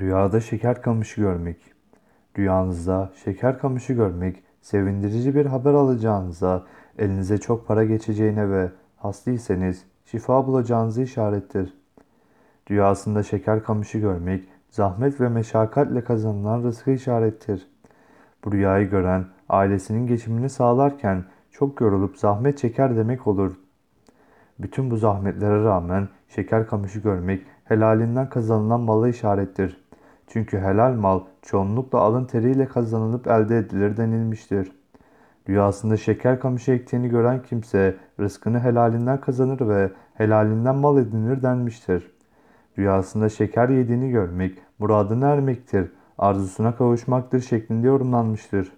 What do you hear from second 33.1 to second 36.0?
elde edilir denilmiştir. Rüyasında